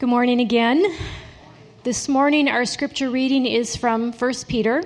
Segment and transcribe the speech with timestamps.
[0.00, 0.92] Good morning again.
[1.84, 4.82] This morning, our scripture reading is from 1 Peter.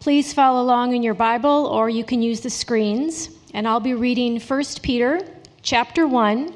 [0.00, 3.30] Please follow along in your Bible or you can use the screens.
[3.54, 5.20] And I'll be reading 1 Peter
[5.62, 6.52] chapter 1,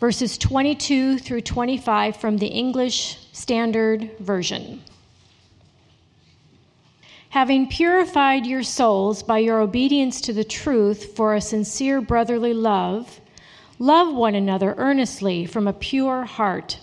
[0.00, 4.82] verses 22 through 25 from the English Standard Version.
[7.28, 13.20] Having purified your souls by your obedience to the truth for a sincere brotherly love,
[13.78, 16.78] Love one another earnestly from a pure heart.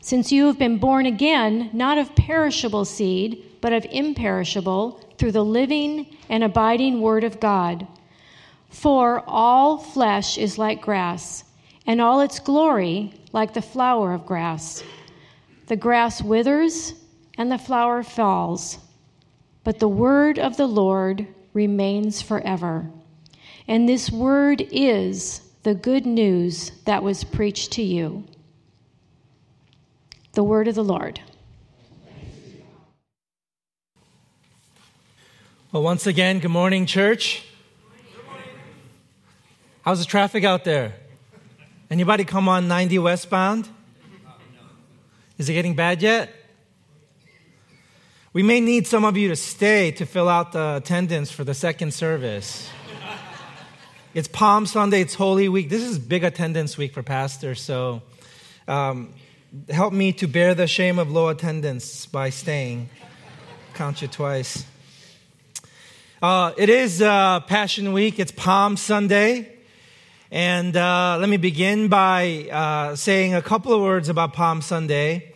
[0.00, 5.44] Since you have been born again, not of perishable seed, but of imperishable, through the
[5.44, 7.86] living and abiding Word of God.
[8.68, 11.44] For all flesh is like grass,
[11.86, 14.84] and all its glory like the flower of grass.
[15.68, 16.92] The grass withers,
[17.38, 18.78] and the flower falls,
[19.64, 22.90] but the word of the Lord remains forever.
[23.66, 28.22] And this word is the good news that was preached to you.
[30.34, 31.18] The word of the Lord.
[35.72, 37.44] Well, once again, good morning, church.
[39.82, 40.94] How's the traffic out there?
[41.90, 43.68] Anybody come on 90 westbound?
[45.36, 46.32] Is it getting bad yet?
[48.32, 51.54] We may need some of you to stay to fill out the attendance for the
[51.54, 52.70] second service.
[54.16, 55.68] It's Palm Sunday, it's Holy Week.
[55.68, 58.00] This is big attendance week for pastors, so
[58.66, 59.12] um,
[59.68, 62.88] help me to bear the shame of low attendance by staying.
[63.74, 64.64] Count you twice.
[66.22, 69.54] Uh, it is uh, Passion Week, it's Palm Sunday.
[70.30, 75.34] And uh, let me begin by uh, saying a couple of words about Palm Sunday.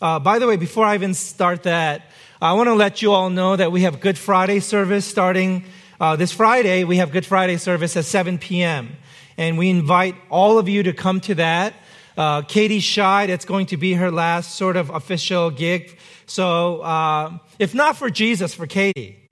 [0.00, 2.02] Uh, by the way, before I even start that,
[2.40, 5.64] I want to let you all know that we have Good Friday service starting
[6.00, 8.96] uh, this Friday, we have Good Friday service at 7 p.m.
[9.36, 11.74] And we invite all of you to come to that.
[12.16, 15.98] Uh, Katie Scheid, it's going to be her last sort of official gig.
[16.24, 19.28] So, uh, if not for Jesus, for Katie.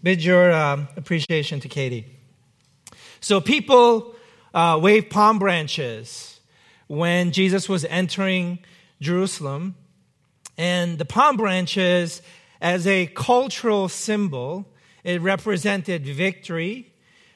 [0.00, 2.06] Bid your um, appreciation to Katie.
[3.20, 4.14] So, people
[4.52, 6.38] uh, waved palm branches
[6.86, 8.60] when Jesus was entering
[9.00, 9.74] Jerusalem.
[10.56, 12.22] And the palm branches,
[12.60, 14.68] as a cultural symbol,
[15.04, 16.92] it represented victory,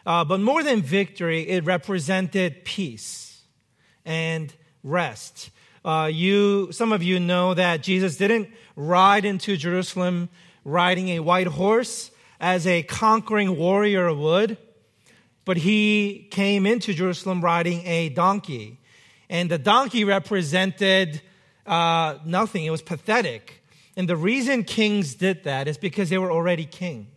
[0.06, 3.42] uh, but more than victory, it represented peace
[4.06, 4.52] and
[4.82, 5.50] rest.
[5.84, 10.30] Uh, you, some of you know that Jesus didn't ride into Jerusalem
[10.64, 14.56] riding a white horse as a conquering warrior would,
[15.44, 18.80] but he came into Jerusalem riding a donkey.
[19.30, 21.20] And the donkey represented
[21.66, 23.62] uh, nothing, it was pathetic.
[23.96, 27.08] And the reason kings did that is because they were already kings.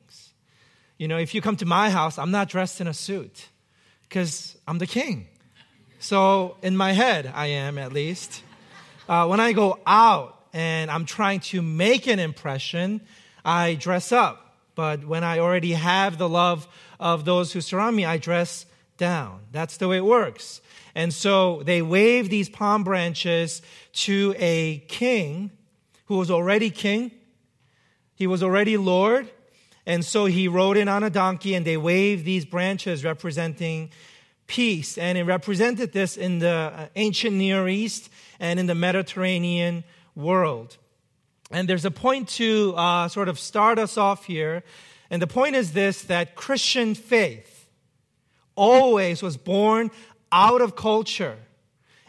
[1.01, 3.47] You know, if you come to my house, I'm not dressed in a suit
[4.03, 5.29] because I'm the king.
[5.97, 8.44] So, in my head, I am at least.
[9.09, 13.01] Uh, when I go out and I'm trying to make an impression,
[13.44, 14.57] I dress up.
[14.75, 16.67] But when I already have the love
[17.00, 19.39] of those who surround me, I dress down.
[19.51, 20.62] That's the way it works.
[20.94, 23.63] And so they wave these palm branches
[24.06, 25.50] to a king
[26.06, 27.09] who was already king.
[28.13, 29.31] He was already Lord.
[29.91, 33.91] And so he rode in on a donkey and they waved these branches representing
[34.47, 34.97] peace.
[34.97, 38.09] And it represented this in the uh, ancient Near East
[38.40, 39.84] and in the Mediterranean
[40.16, 40.78] world.
[41.51, 44.63] And there's a point to uh, sort of start us off here.
[45.09, 47.68] And the point is this that Christian faith
[48.56, 49.91] always was born
[50.31, 51.35] out of culture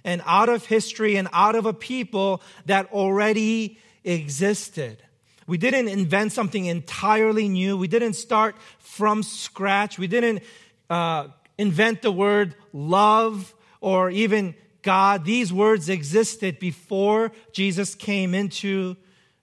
[0.04, 5.02] and out of history and out of a people that already existed.
[5.46, 7.76] We didn't invent something entirely new.
[7.76, 9.98] We didn't start from scratch.
[9.98, 10.42] We didn't
[10.88, 15.24] uh, invent the word love or even God.
[15.24, 18.96] These words existed before Jesus came into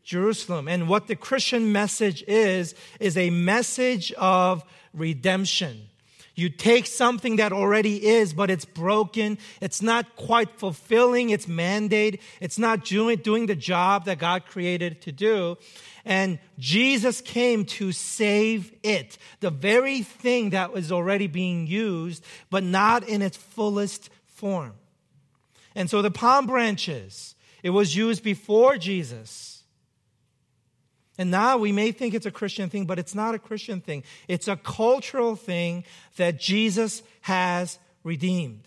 [0.04, 0.68] Jerusalem.
[0.68, 5.90] And what the Christian message is, is a message of redemption.
[6.36, 9.38] You take something that already is, but it's broken.
[9.60, 12.22] It's not quite fulfilling its mandate.
[12.40, 15.58] It's not doing, doing the job that God created to do.
[16.06, 22.64] And Jesus came to save it, the very thing that was already being used, but
[22.64, 24.74] not in its fullest form.
[25.76, 29.64] And so the palm branches, it was used before Jesus.
[31.18, 34.04] And now we may think it's a Christian thing, but it's not a Christian thing.
[34.28, 35.84] It's a cultural thing
[36.16, 38.64] that Jesus has redeemed.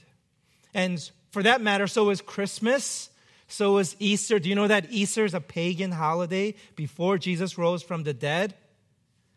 [0.75, 3.09] And for that matter, so is Christmas
[3.53, 4.39] so is Easter.
[4.39, 8.55] Do you know that Easter is a pagan holiday before Jesus rose from the dead?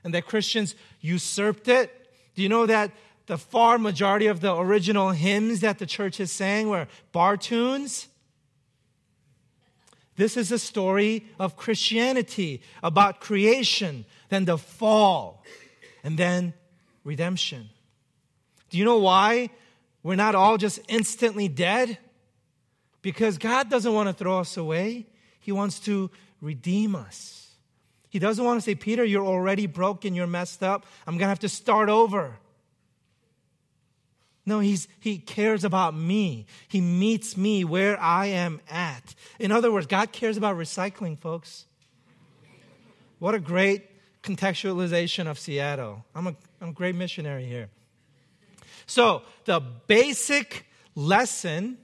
[0.04, 1.92] And that Christians usurped it?
[2.36, 2.92] Do you know that
[3.28, 8.08] the far majority of the original hymns that the churches sang were bar tunes.
[10.16, 15.44] This is a story of Christianity about creation, then the fall,
[16.04, 16.54] and then
[17.04, 17.70] redemption.
[18.70, 19.50] Do you know why
[20.04, 21.98] we're not all just instantly dead?
[23.06, 25.06] Because God doesn't want to throw us away,
[25.40, 26.10] He wants to
[26.42, 27.52] redeem us.
[28.10, 31.30] He doesn't want to say, Peter, you're already broken, you're messed up, I'm going to
[31.30, 32.40] have to start over.
[34.44, 36.48] No, he's, he cares about me.
[36.68, 39.14] He meets me where I am at.
[39.38, 41.68] In other words, God cares about recycling, folks.
[43.20, 43.84] What a great
[44.24, 46.04] contextualization of Seattle.
[46.16, 47.70] I'm a, I'm a great missionary here.
[48.88, 50.66] So, the basic
[50.96, 51.78] lesson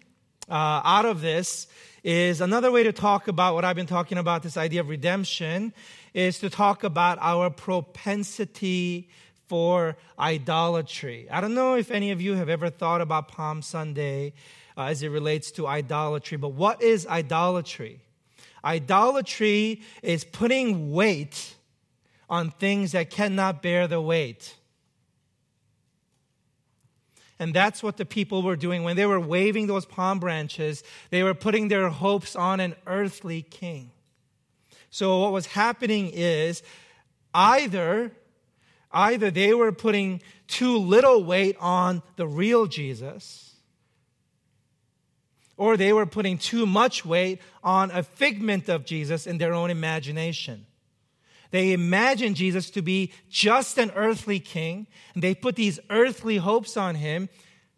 [0.52, 1.68] uh, out of this
[2.04, 5.74] is another way to talk about what I've been talking about this idea of redemption
[6.14, 9.08] is to talk about our propensity
[9.48, 11.30] for idolatry.
[11.32, 14.34] I don't know if any of you have ever thought about Palm Sunday
[14.78, 18.02] uh, as it relates to idolatry, but what is idolatry?
[18.66, 21.56] Idolatry is putting weight
[22.30, 24.56] on things that cannot bear the weight.
[27.42, 28.84] And that's what the people were doing.
[28.84, 33.42] When they were waving those palm branches, they were putting their hopes on an earthly
[33.42, 33.92] king.
[34.90, 36.64] So what was happening is
[37.34, 38.12] either
[38.94, 43.56] Either they were putting too little weight on the real Jesus,
[45.56, 49.70] or they were putting too much weight on a figment of Jesus in their own
[49.70, 50.66] imagination.
[51.52, 56.78] They imagined Jesus to be just an earthly king, and they put these earthly hopes
[56.78, 57.30] on him.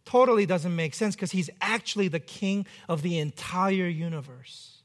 [0.06, 4.82] Totally doesn't make sense because he's actually the king of the entire universe.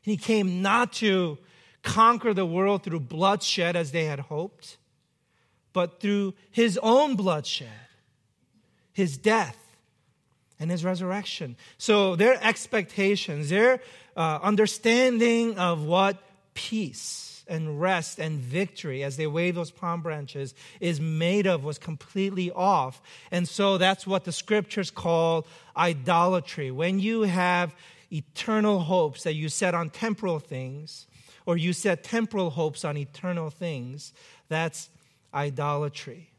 [0.00, 1.38] He came not to
[1.82, 4.78] conquer the world through bloodshed as they had hoped,
[5.72, 7.68] but through his own bloodshed,
[8.92, 9.58] his death,
[10.58, 11.56] and his resurrection.
[11.76, 13.80] So their expectations, their
[14.16, 16.22] uh, understanding of what
[16.54, 21.78] peace and rest and victory as they wave those palm branches is made of was
[21.78, 23.02] completely off.
[23.30, 25.46] And so that's what the scriptures call
[25.76, 26.70] idolatry.
[26.70, 27.74] When you have
[28.12, 31.06] eternal hopes that you set on temporal things,
[31.46, 34.12] or you set temporal hopes on eternal things,
[34.48, 34.90] that's
[35.34, 36.30] idolatry.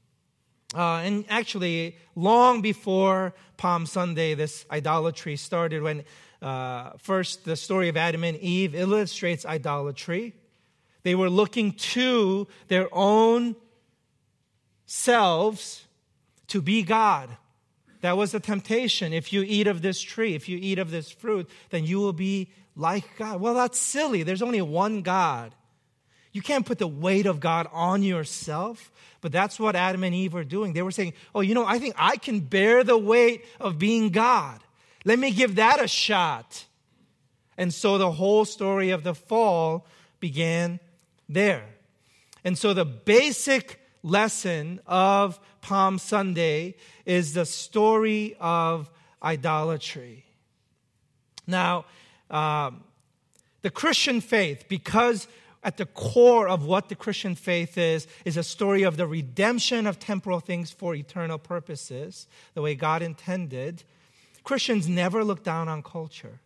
[0.76, 6.04] Uh, and actually, long before Palm Sunday, this idolatry started when
[6.42, 10.34] uh, first the story of Adam and Eve illustrates idolatry.
[11.04, 13.56] They were looking to their own
[14.86, 15.86] selves
[16.48, 17.30] to be God.
[18.02, 19.14] That was the temptation.
[19.14, 22.14] If you eat of this tree, if you eat of this fruit, then you will
[22.14, 23.40] be like God.
[23.40, 24.24] Well, that's silly.
[24.24, 25.54] There's only one God.
[26.34, 28.92] You can't put the weight of God on yourself.
[29.22, 30.74] But that's what Adam and Eve were doing.
[30.74, 34.10] They were saying, Oh, you know, I think I can bear the weight of being
[34.10, 34.60] God.
[35.06, 36.66] Let me give that a shot.
[37.58, 39.86] And so the whole story of the fall
[40.20, 40.82] began
[41.34, 41.66] there.
[42.44, 46.76] And so the basic lesson of Palm Sunday
[47.06, 48.90] is the story of
[49.22, 50.26] idolatry.
[51.48, 51.86] Now,
[52.30, 52.84] um,
[53.62, 55.28] the Christian faith, because
[55.64, 59.88] at the core of what the Christian faith is, is a story of the redemption
[59.88, 63.84] of temporal things for eternal purposes, the way God intended.
[64.44, 66.40] Christians never look down on culture.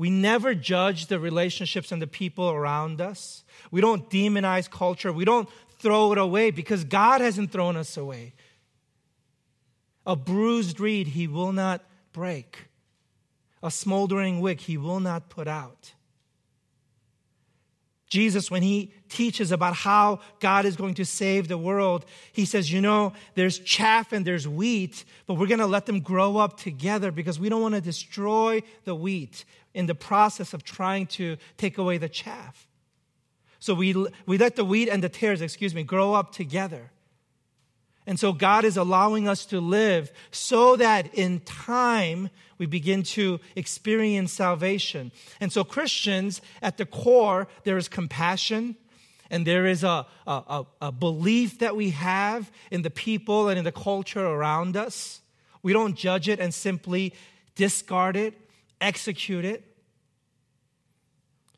[0.00, 3.44] We never judge the relationships and the people around us.
[3.70, 5.12] We don't demonize culture.
[5.12, 5.46] We don't
[5.78, 8.32] throw it away because God hasn't thrown us away.
[10.06, 12.68] A bruised reed he will not break,
[13.62, 15.92] a smoldering wick he will not put out.
[18.08, 22.72] Jesus, when he teaches about how God is going to save the world, he says,
[22.72, 26.58] you know, there's chaff and there's wheat, but we're going to let them grow up
[26.58, 31.36] together because we don't want to destroy the wheat in the process of trying to
[31.56, 32.66] take away the chaff.
[33.58, 33.94] So we,
[34.26, 36.90] we let the wheat and the tares, excuse me, grow up together.
[38.06, 43.38] And so God is allowing us to live so that in time we begin to
[43.54, 45.12] experience salvation.
[45.40, 48.76] And so, Christians, at the core, there is compassion
[49.30, 53.64] and there is a, a, a, belief that we have in the people and in
[53.64, 55.20] the culture around us.
[55.62, 57.14] We don't judge it and simply
[57.54, 58.34] discard it,
[58.80, 59.64] execute it.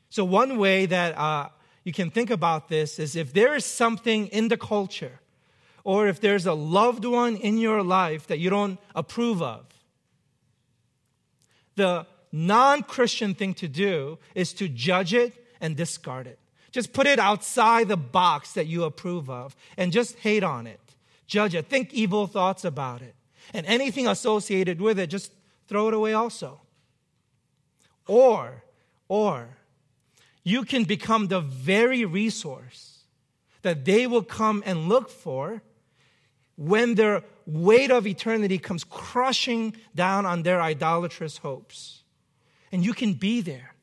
[0.09, 1.49] So, one way that uh,
[1.83, 5.19] you can think about this is if there is something in the culture,
[5.83, 9.65] or if there's a loved one in your life that you don't approve of,
[11.75, 16.39] the non Christian thing to do is to judge it and discard it.
[16.71, 20.79] Just put it outside the box that you approve of and just hate on it.
[21.27, 23.15] judge it, think evil thoughts about it.
[23.53, 25.31] And anything associated with it, just
[25.67, 26.61] throw it away also.
[28.07, 28.63] Or,
[29.07, 29.57] or,
[30.43, 33.05] you can become the very resource
[33.61, 35.61] that they will come and look for
[36.55, 42.03] when their weight of eternity comes crushing down on their idolatrous hopes.
[42.71, 43.73] And you can be there.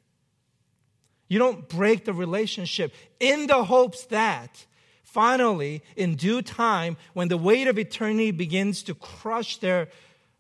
[1.29, 4.67] You don't break the relationship in the hopes that
[5.03, 9.89] finally, in due time, when the weight of eternity begins to crush their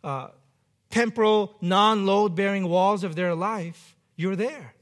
[0.04, 0.28] uh,
[0.90, 4.74] temporal, non load bearing walls of their life, you're there.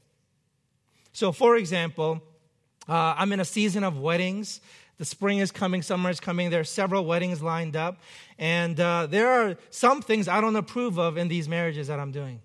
[1.13, 2.21] So, for example,
[2.87, 4.61] uh, I'm in a season of weddings.
[4.97, 6.49] The spring is coming, summer is coming.
[6.49, 8.01] There are several weddings lined up.
[8.37, 12.11] And uh, there are some things I don't approve of in these marriages that I'm
[12.11, 12.41] doing.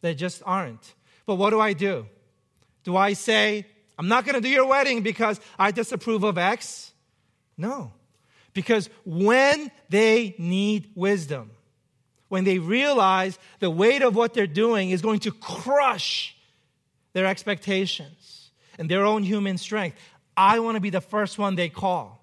[0.00, 0.94] They just aren't.
[1.26, 2.06] But what do I do?
[2.82, 3.66] Do I say,
[3.98, 6.92] I'm not going to do your wedding because I disapprove of X?
[7.56, 7.92] No.
[8.54, 11.50] Because when they need wisdom,
[12.30, 16.34] when they realize the weight of what they're doing is going to crush
[17.12, 19.98] their expectations and their own human strength,
[20.36, 22.18] I want to be the first one they call.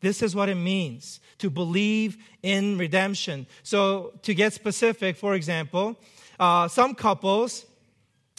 [0.00, 3.46] This is what it means to believe in redemption.
[3.62, 6.00] So, to get specific, for example,
[6.40, 7.66] uh, some couples,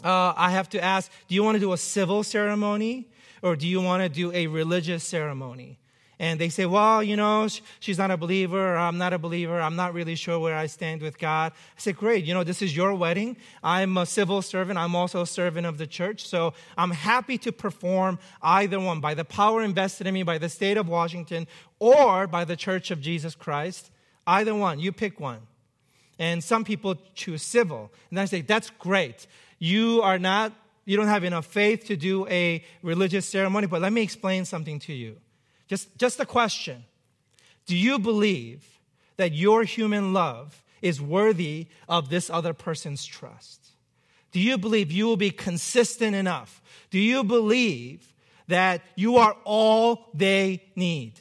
[0.03, 3.12] uh, I have to ask, do you want to do a civil ceremony
[3.43, 5.77] or do you want to do a religious ceremony?
[6.20, 7.48] And they say, well, you know,
[7.79, 11.01] she's not a believer, I'm not a believer, I'm not really sure where I stand
[11.01, 11.51] with God.
[11.53, 13.38] I say, great, you know, this is your wedding.
[13.63, 17.51] I'm a civil servant, I'm also a servant of the church, so I'm happy to
[17.51, 21.48] perform either one by the power invested in me by the state of Washington
[21.79, 23.91] or by the Church of Jesus Christ.
[24.25, 25.39] Either one, you pick one.
[26.20, 27.91] And some people choose civil.
[28.10, 29.27] And I say, that's great.
[29.60, 30.53] You are not,
[30.86, 34.79] you don't have enough faith to do a religious ceremony, but let me explain something
[34.79, 35.17] to you.
[35.67, 36.84] Just, just a question.
[37.65, 38.63] Do you believe
[39.17, 43.70] that your human love is worthy of this other person's trust?
[44.32, 46.62] Do you believe you will be consistent enough?
[46.89, 48.13] Do you believe
[48.48, 51.20] that you are all they need?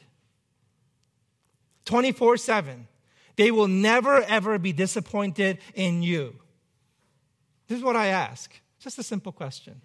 [1.84, 2.88] 24 7.
[3.36, 6.34] They will never ever be disappointed in you.
[7.68, 8.52] This is what I ask.
[8.80, 9.80] Just a simple question.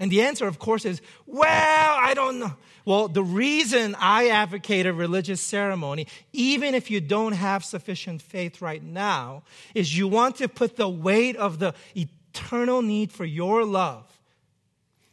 [0.00, 2.54] And the answer, of course, is, well, I don't know.
[2.86, 8.62] Well, the reason I advocate a religious ceremony, even if you don't have sufficient faith
[8.62, 9.42] right now,
[9.74, 14.06] is you want to put the weight of the eternal need for your love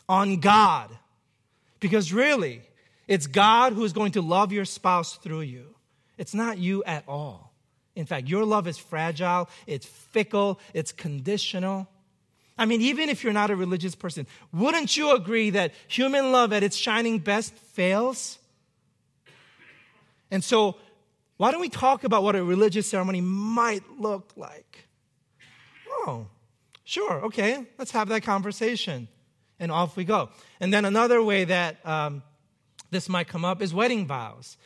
[0.07, 0.89] on God.
[1.81, 2.61] Because really,
[3.07, 5.75] it's God who is going to love your spouse through you.
[6.17, 7.53] It's not you at all.
[7.95, 11.87] In fact, your love is fragile, it's fickle, it's conditional.
[12.57, 16.51] I mean, even if you're not a religious person, wouldn't you agree that human love
[16.53, 18.39] at its shining best fails?
[20.31, 20.77] And so,
[21.37, 24.87] why don't we talk about what a religious ceremony might look like?
[25.89, 26.27] Oh,
[26.83, 29.07] sure, okay, let's have that conversation.
[29.59, 30.29] And off we go.
[30.59, 32.23] And then another way that um,
[32.91, 34.57] this might come up is wedding vows.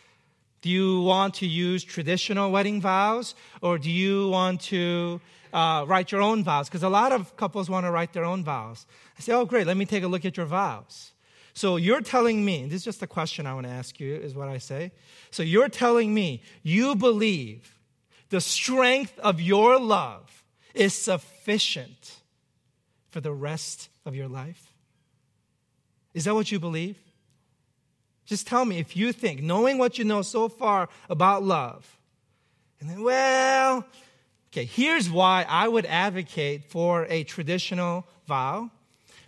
[0.62, 5.20] Do you want to use traditional wedding vows, or do you want to
[5.54, 8.44] uh, write your own vows because a lot of couples want to write their own
[8.44, 8.86] vows.
[9.18, 11.12] I say, oh, great, let me take a look at your vows.
[11.54, 14.34] So you're telling me, this is just a question I want to ask you, is
[14.34, 14.92] what I say.
[15.32, 17.78] So you're telling me you believe
[18.30, 22.22] the strength of your love is sufficient
[23.10, 24.74] for the rest of your life?
[26.14, 26.98] Is that what you believe?
[28.32, 31.98] Just tell me if you think, knowing what you know so far about love,
[32.80, 33.86] and then, well,
[34.52, 38.70] Okay, here's why I would advocate for a traditional vow.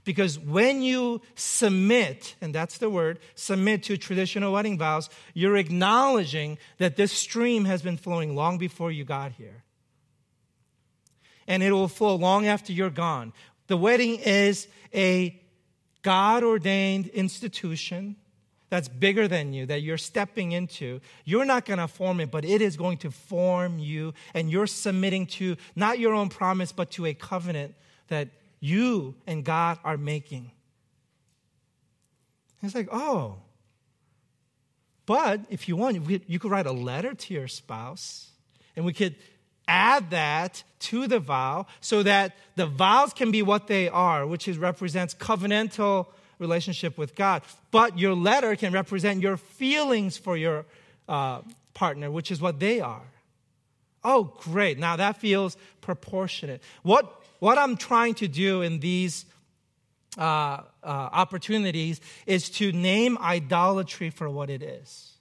[0.04, 6.58] Because when you submit, and that's the word, submit to traditional wedding vows, you're acknowledging
[6.78, 9.64] that this stream has been flowing long before you got here.
[11.48, 13.32] And it will flow long after you're gone.
[13.68, 15.42] The wedding is a
[16.02, 18.18] God ordained institution
[18.74, 22.44] that's bigger than you, that you're stepping into, you're not going to form it, but
[22.44, 24.16] it is going to form you.
[24.34, 27.76] And you're submitting to not your own promise, but to a covenant
[28.08, 30.50] that you and God are making.
[32.64, 33.36] It's like, oh.
[35.06, 38.32] But if you want, you could write a letter to your spouse,
[38.76, 39.16] and we could
[39.68, 44.48] add that to the vow so that the vows can be what they are, which
[44.48, 46.08] is represents covenantal
[46.44, 47.42] relationship with God.
[47.72, 50.66] But your letter can represent your feelings for your
[51.08, 51.42] uh,
[51.74, 53.08] partner, which is what they are.
[54.04, 54.78] Oh, great.
[54.78, 56.62] Now that feels proportionate.
[56.84, 57.06] What,
[57.40, 59.26] what I'm trying to do in these
[60.18, 65.14] uh, uh, opportunities is to name idolatry for what it is.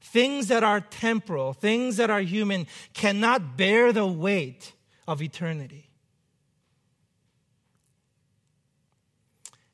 [0.00, 4.72] Things that are temporal, things that are human, cannot bear the weight
[5.06, 5.89] of eternity.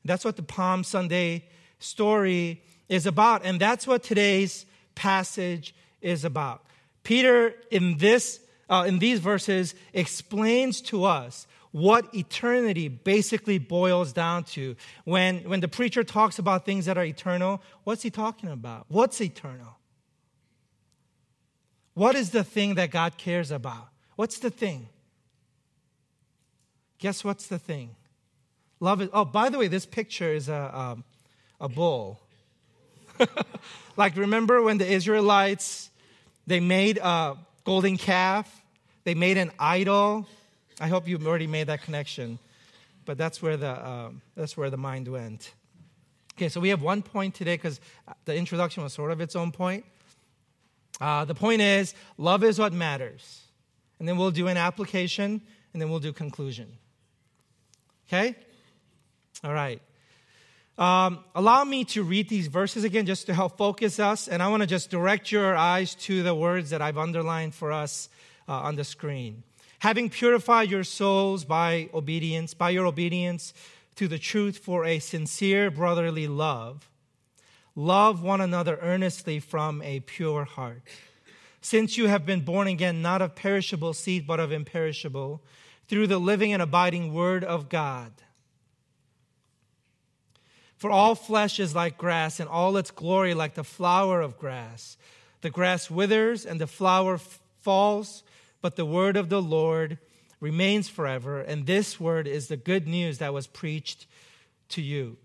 [0.07, 1.45] That's what the Palm Sunday
[1.79, 6.63] story is about, and that's what today's passage is about.
[7.03, 14.43] Peter, in this, uh, in these verses, explains to us what eternity basically boils down
[14.43, 14.75] to.
[15.03, 18.85] When, when the preacher talks about things that are eternal, what's he talking about?
[18.87, 19.77] What's eternal?
[21.93, 23.89] What is the thing that God cares about?
[24.15, 24.87] What's the thing?
[26.99, 27.95] Guess what's the thing?
[28.79, 29.09] Love is.
[29.13, 31.03] Oh, by the way, this picture is a, um,
[31.59, 32.19] a bull.
[33.97, 35.89] like, remember when the Israelites
[36.47, 38.63] they made a golden calf,
[39.03, 40.25] they made an idol.
[40.79, 42.39] I hope you've already made that connection,
[43.05, 45.51] but that's where the um, that's where the mind went.
[46.35, 47.81] Okay, so we have one point today because
[48.25, 49.85] the introduction was sort of its own point.
[51.01, 53.41] Uh, the point is, love is what matters.
[53.99, 55.41] And then we'll do an application,
[55.73, 56.77] and then we'll do conclusion.
[58.07, 58.35] Okay?
[59.43, 59.81] All right.
[60.77, 64.27] Um, allow me to read these verses again just to help focus us.
[64.27, 67.71] And I want to just direct your eyes to the words that I've underlined for
[67.71, 68.09] us
[68.47, 69.43] uh, on the screen.
[69.79, 73.53] Having purified your souls by obedience, by your obedience
[73.95, 76.89] to the truth for a sincere brotherly love,
[77.75, 80.81] love one another earnestly from a pure heart.
[81.61, 85.41] Since you have been born again, not of perishable seed, but of imperishable,
[85.87, 88.11] through the living and abiding word of God
[90.77, 94.97] for all flesh is like grass, and all its glory like the flower of grass.
[95.41, 98.23] The grass withers and the flower f- falls,
[98.61, 99.97] but the word of the Lord
[100.39, 101.41] remains forever.
[101.41, 104.05] And this word is the good news that was preached
[104.69, 105.17] to you.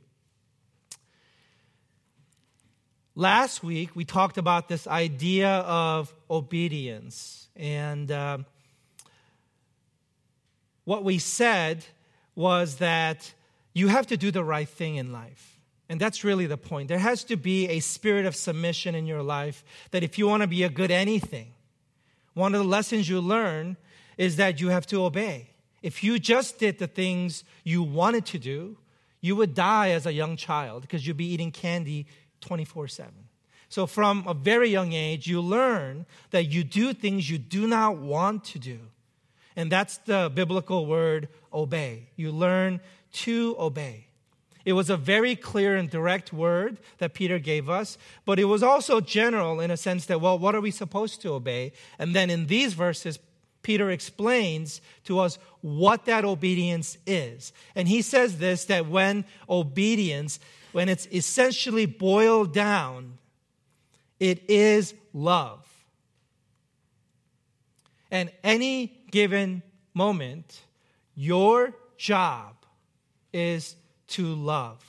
[3.14, 7.48] Last week, we talked about this idea of obedience.
[7.54, 8.38] And uh,
[10.84, 11.84] what we said
[12.34, 13.34] was that
[13.72, 15.60] you have to do the right thing in life.
[15.88, 16.88] And that's really the point.
[16.88, 20.42] There has to be a spirit of submission in your life that if you want
[20.42, 21.52] to be a good anything,
[22.34, 23.76] one of the lessons you learn
[24.16, 25.50] is that you have to obey.
[25.82, 28.78] If you just did the things you wanted to do,
[29.20, 32.06] you would die as a young child because you'd be eating candy
[32.40, 33.12] 24 7.
[33.68, 37.96] So, from a very young age, you learn that you do things you do not
[37.96, 38.78] want to do.
[39.56, 42.10] And that's the biblical word obey.
[42.16, 42.80] You learn
[43.12, 44.06] to obey.
[44.64, 48.62] It was a very clear and direct word that Peter gave us, but it was
[48.62, 51.72] also general in a sense that, well, what are we supposed to obey?
[51.98, 53.18] And then in these verses,
[53.62, 57.52] Peter explains to us what that obedience is.
[57.74, 60.38] And he says this that when obedience,
[60.72, 63.18] when it's essentially boiled down,
[64.20, 65.66] it is love.
[68.10, 69.62] And any given
[69.94, 70.60] moment,
[71.14, 72.61] your job
[73.32, 73.76] is
[74.08, 74.82] to love.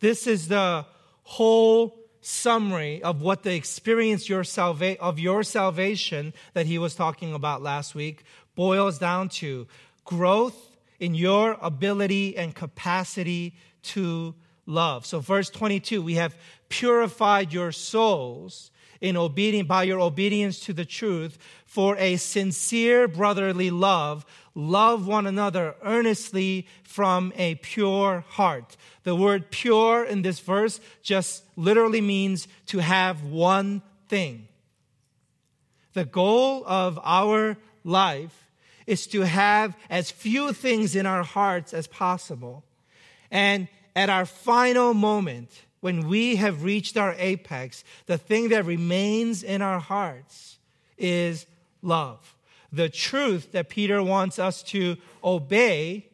[0.00, 0.84] This is the
[1.22, 7.34] whole summary of what the experience your salva- of your salvation that he was talking
[7.34, 9.66] about last week boils down to
[10.04, 14.34] growth in your ability and capacity to
[14.66, 15.04] love.
[15.04, 16.36] So verse 22, we have
[16.68, 23.70] purified your souls in obedience by your obedience to the truth for a sincere brotherly
[23.70, 28.76] love love one another earnestly from a pure heart.
[29.04, 34.48] The word pure in this verse just literally means to have one thing.
[35.94, 38.48] The goal of our life
[38.86, 42.64] is to have as few things in our hearts as possible.
[43.30, 49.42] And at our final moment, when we have reached our apex, the thing that remains
[49.42, 50.58] in our hearts
[50.96, 51.46] is
[51.82, 52.36] love
[52.72, 56.08] the truth that Peter wants us to obey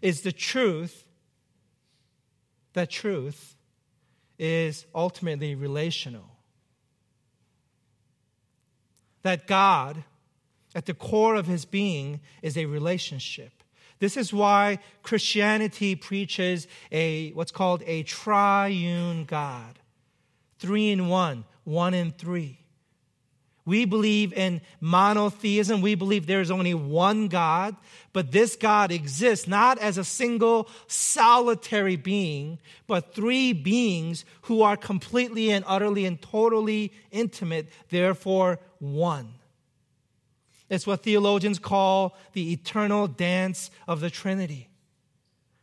[0.00, 1.04] is the truth.
[2.74, 3.56] That truth
[4.38, 6.30] is ultimately relational.
[9.22, 10.04] That God,
[10.74, 13.52] at the core of his being, is a relationship.
[13.98, 19.78] This is why Christianity preaches a what's called a triune God.
[20.58, 22.59] Three in one, one in three.
[23.70, 25.80] We believe in monotheism.
[25.80, 27.76] We believe there's only one God,
[28.12, 34.76] but this God exists not as a single solitary being, but three beings who are
[34.76, 39.34] completely and utterly and totally intimate, therefore one.
[40.68, 44.68] It's what theologians call the eternal dance of the Trinity.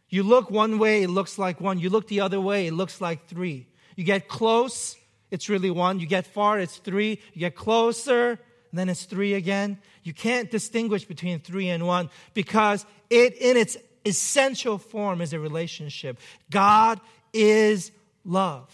[0.07, 1.77] You look one way, it looks like one.
[1.77, 3.67] You look the other way, it looks like three.
[3.97, 4.95] You get close,
[5.31, 5.99] it's really one.
[5.99, 7.21] You get far, it's three.
[7.33, 8.39] You get closer,
[8.73, 9.79] then it's three again.
[10.03, 15.39] You can't distinguish between three and one because it, in its essential form, is a
[15.39, 16.19] relationship.
[16.49, 17.01] God
[17.33, 17.91] is
[18.23, 18.69] love.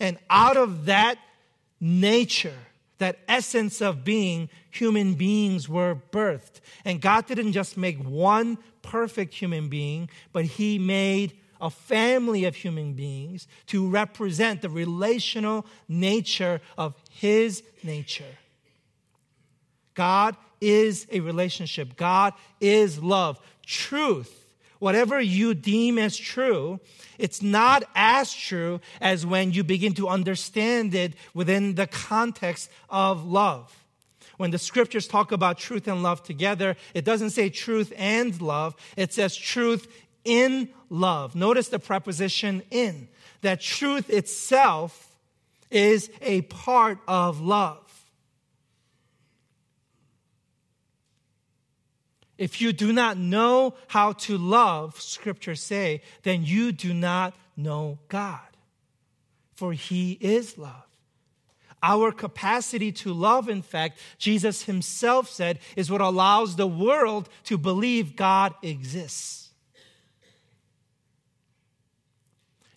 [0.00, 1.16] And out of that
[1.80, 2.54] nature,
[2.98, 6.60] that essence of being, human beings were birthed.
[6.84, 12.54] And God didn't just make one perfect human being, but He made a family of
[12.54, 18.36] human beings to represent the relational nature of His nature.
[19.94, 23.38] God is a relationship, God is love.
[23.64, 24.46] Truth,
[24.78, 26.80] whatever you deem as true,
[27.18, 33.24] it's not as true as when you begin to understand it within the context of
[33.24, 33.74] love.
[34.36, 38.76] When the scriptures talk about truth and love together, it doesn't say truth and love,
[38.96, 39.88] it says truth
[40.24, 41.34] in love.
[41.34, 43.08] Notice the preposition in,
[43.42, 45.16] that truth itself
[45.70, 47.84] is a part of love.
[52.38, 57.98] If you do not know how to love, scriptures say, then you do not know
[58.08, 58.40] God.
[59.56, 60.84] For he is love.
[61.82, 67.58] Our capacity to love, in fact, Jesus himself said, is what allows the world to
[67.58, 69.47] believe God exists.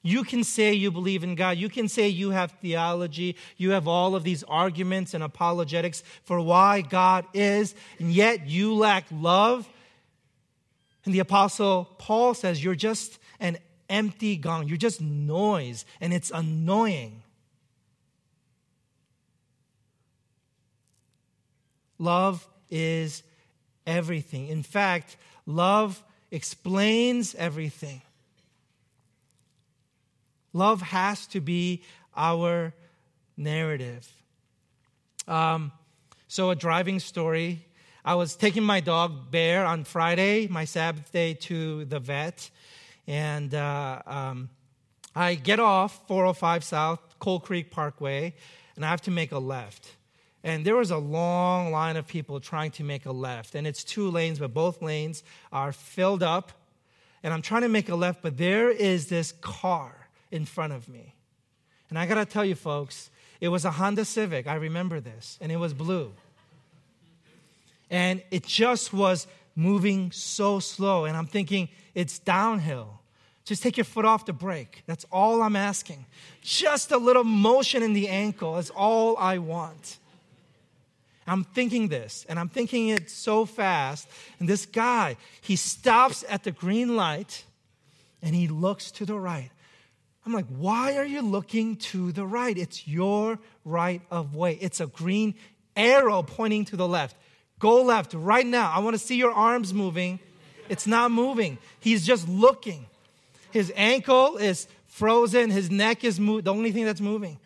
[0.03, 1.57] You can say you believe in God.
[1.57, 3.35] You can say you have theology.
[3.57, 8.73] You have all of these arguments and apologetics for why God is, and yet you
[8.73, 9.69] lack love.
[11.05, 13.57] And the Apostle Paul says you're just an
[13.89, 14.67] empty gong.
[14.67, 17.21] You're just noise, and it's annoying.
[21.99, 23.21] Love is
[23.85, 24.47] everything.
[24.47, 28.01] In fact, love explains everything.
[30.53, 31.83] Love has to be
[32.15, 32.73] our
[33.37, 34.11] narrative.
[35.27, 35.71] Um,
[36.27, 37.65] so, a driving story.
[38.03, 42.49] I was taking my dog Bear on Friday, my Sabbath day, to the vet.
[43.05, 44.49] And uh, um,
[45.15, 48.33] I get off 405 South, Coal Creek Parkway,
[48.75, 49.91] and I have to make a left.
[50.43, 53.53] And there was a long line of people trying to make a left.
[53.53, 56.51] And it's two lanes, but both lanes are filled up.
[57.21, 60.00] And I'm trying to make a left, but there is this car
[60.31, 61.15] in front of me.
[61.89, 64.47] And I gotta tell you, folks, it was a Honda Civic.
[64.47, 66.13] I remember this, and it was blue.
[67.89, 71.05] And it just was moving so slow.
[71.05, 73.01] And I'm thinking, it's downhill.
[73.43, 74.83] Just take your foot off the brake.
[74.85, 76.05] That's all I'm asking.
[76.41, 79.97] Just a little motion in the ankle is all I want.
[81.27, 84.07] I'm thinking this, and I'm thinking it so fast.
[84.39, 87.45] And this guy, he stops at the green light
[88.21, 89.49] and he looks to the right.
[90.25, 92.55] I'm like, why are you looking to the right?
[92.57, 94.57] It's your right of way.
[94.61, 95.35] It's a green
[95.75, 97.15] arrow pointing to the left.
[97.59, 98.71] Go left right now.
[98.71, 100.19] I want to see your arms moving.
[100.69, 101.57] It's not moving.
[101.79, 102.85] He's just looking.
[103.51, 105.49] His ankle is frozen.
[105.49, 107.39] His neck is mo- the only thing that's moving.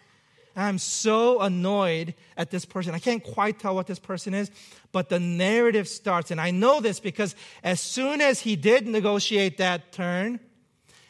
[0.57, 2.93] I'm so annoyed at this person.
[2.93, 4.49] I can't quite tell what this person is,
[4.93, 6.31] but the narrative starts.
[6.31, 10.39] And I know this because as soon as he did negotiate that turn,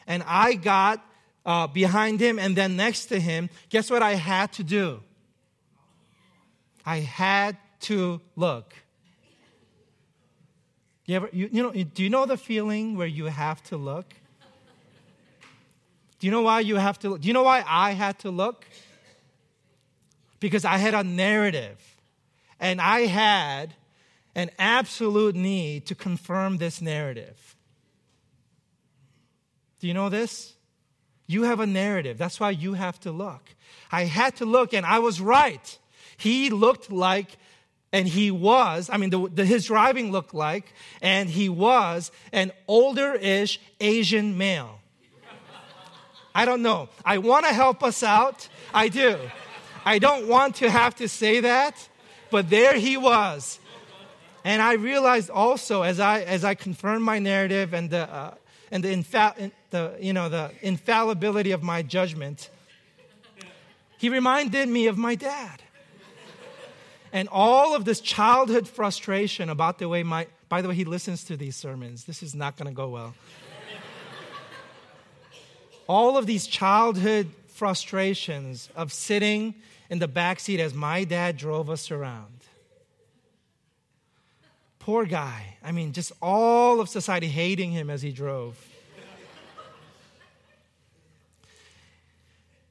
[0.06, 1.04] and I got
[1.46, 5.00] uh, behind him and then next to him, guess what I had to do?
[6.84, 8.74] I had to look.
[11.06, 14.12] You ever, you, you know, do you know the feeling where you have to look?
[16.18, 17.20] Do you know why you have to look?
[17.20, 18.66] Do you know why I had to look?
[20.40, 21.78] Because I had a narrative
[22.58, 23.74] and I had
[24.34, 27.56] an absolute need to confirm this narrative.
[29.78, 30.55] Do you know this?
[31.26, 32.18] You have a narrative.
[32.18, 33.42] That's why you have to look.
[33.90, 35.78] I had to look, and I was right.
[36.16, 37.36] He looked like,
[37.92, 42.52] and he was, I mean, the, the, his driving looked like, and he was an
[42.68, 44.80] older ish Asian male.
[46.34, 46.90] I don't know.
[47.04, 48.48] I want to help us out.
[48.74, 49.18] I do.
[49.84, 51.88] I don't want to have to say that,
[52.30, 53.58] but there he was.
[54.44, 58.34] And I realized also as I, as I confirmed my narrative and the, uh,
[58.70, 62.50] and the, infa- the, you know, the infallibility of my judgment,
[63.98, 65.62] he reminded me of my dad.
[67.12, 71.24] And all of this childhood frustration about the way my, by the way, he listens
[71.24, 72.04] to these sermons.
[72.04, 73.14] This is not going to go well.
[75.86, 79.54] all of these childhood frustrations of sitting
[79.88, 82.35] in the back seat as my dad drove us around.
[84.86, 85.56] Poor guy.
[85.64, 88.56] I mean, just all of society hating him as he drove.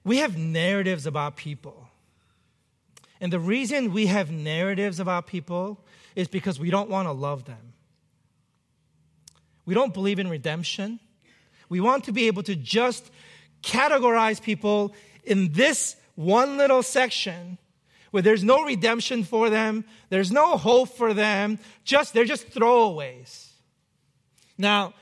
[0.06, 1.90] we have narratives about people.
[3.20, 5.84] And the reason we have narratives about people
[6.16, 7.74] is because we don't want to love them.
[9.66, 11.02] We don't believe in redemption.
[11.68, 13.12] We want to be able to just
[13.62, 17.58] categorize people in this one little section
[18.16, 23.50] where there's no redemption for them, there's no hope for them, just they're just throwaways.
[24.58, 24.94] Now,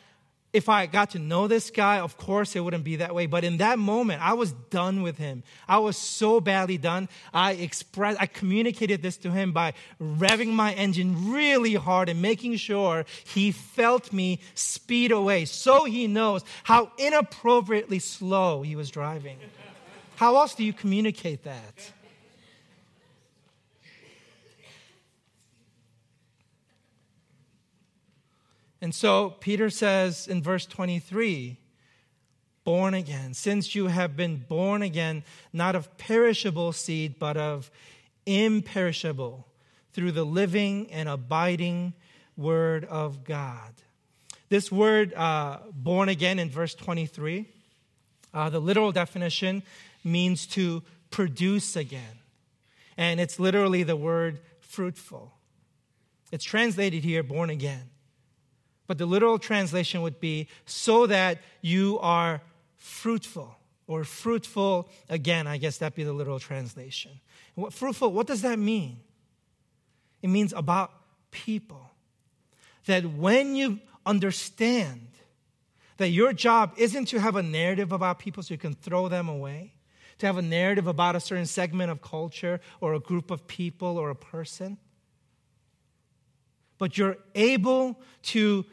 [0.51, 3.27] if I got to know this guy, of course it wouldn't be that way.
[3.27, 5.43] But in that moment, I was done with him.
[5.67, 7.07] I was so badly done.
[7.31, 12.55] I expressed, I communicated this to him by revving my engine really hard and making
[12.55, 19.37] sure he felt me speed away so he knows how inappropriately slow he was driving.
[20.15, 21.91] How else do you communicate that?
[28.83, 31.57] And so Peter says in verse 23
[32.65, 37.71] born again, since you have been born again, not of perishable seed, but of
[38.25, 39.47] imperishable,
[39.93, 41.93] through the living and abiding
[42.35, 43.71] word of God.
[44.49, 47.47] This word, uh, born again, in verse 23,
[48.33, 49.63] uh, the literal definition
[50.03, 52.19] means to produce again.
[52.97, 55.31] And it's literally the word fruitful.
[56.33, 57.89] It's translated here, born again.
[58.93, 62.43] But the literal translation would be so that you are
[62.77, 65.47] fruitful or fruitful again.
[65.47, 67.19] I guess that'd be the literal translation.
[67.55, 68.97] What, fruitful, what does that mean?
[70.21, 70.91] It means about
[71.31, 71.89] people.
[72.85, 75.07] That when you understand
[75.97, 79.27] that your job isn't to have a narrative about people so you can throw them
[79.27, 79.73] away,
[80.19, 83.97] to have a narrative about a certain segment of culture or a group of people
[83.97, 84.77] or a person,
[86.77, 88.65] but you're able to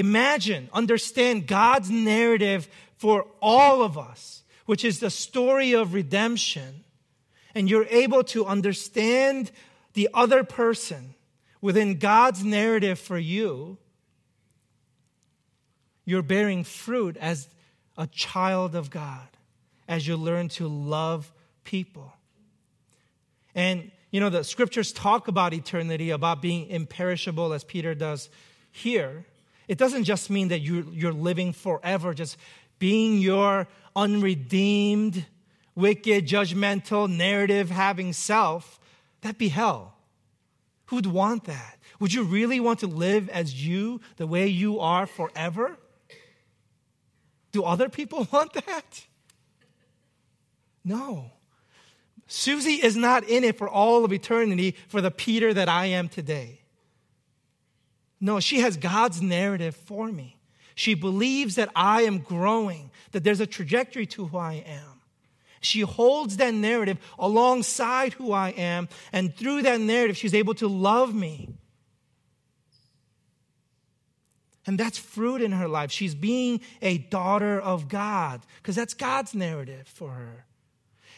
[0.00, 6.84] imagine, understand God's narrative for all of us, which is the story of redemption,
[7.54, 9.50] and you're able to understand
[9.94, 11.14] the other person
[11.60, 13.78] within God's narrative for you,
[16.04, 17.48] you're bearing fruit as
[17.96, 19.28] a child of God,
[19.86, 21.32] as you learn to love
[21.64, 22.12] people.
[23.54, 28.28] And you know, the scriptures talk about eternity, about being imperishable, as Peter does
[28.72, 29.24] here.
[29.70, 32.36] It doesn't just mean that you're, you're living forever, just
[32.80, 35.24] being your unredeemed,
[35.76, 38.80] wicked, judgmental, narrative having self.
[39.20, 39.94] That'd be hell.
[40.86, 41.78] Who'd want that?
[42.00, 45.76] Would you really want to live as you, the way you are forever?
[47.52, 49.06] Do other people want that?
[50.84, 51.30] No.
[52.26, 56.08] Susie is not in it for all of eternity for the Peter that I am
[56.08, 56.59] today.
[58.20, 60.36] No, she has God's narrative for me.
[60.74, 65.00] She believes that I am growing, that there's a trajectory to who I am.
[65.60, 70.68] She holds that narrative alongside who I am, and through that narrative, she's able to
[70.68, 71.50] love me.
[74.66, 75.90] And that's fruit in her life.
[75.90, 80.44] She's being a daughter of God, because that's God's narrative for her.